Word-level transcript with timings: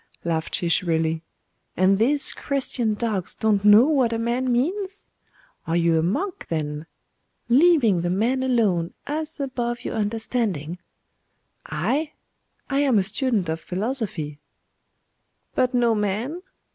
laughed 0.23 0.55
she 0.55 0.67
shrilly. 0.67 1.21
'And 1.77 1.99
these 1.99 2.33
Christian 2.33 2.95
dogs 2.95 3.35
don't 3.35 3.63
know 3.63 3.85
what 3.85 4.11
a 4.11 4.17
man 4.17 4.51
means? 4.51 5.05
Are 5.67 5.75
you 5.75 5.99
a 5.99 6.01
monk, 6.01 6.47
then? 6.49 6.87
leaving 7.49 8.01
the 8.01 8.09
man 8.09 8.41
alone, 8.41 8.95
as 9.05 9.39
above 9.39 9.85
your 9.85 9.93
understanding.' 9.93 10.79
'I? 11.67 12.13
I 12.67 12.79
am 12.79 12.97
a 12.97 13.03
student 13.03 13.47
of 13.47 13.61
philosophy.' 13.61 14.39
'But 15.53 15.75
no 15.75 15.93
man? 15.93 16.41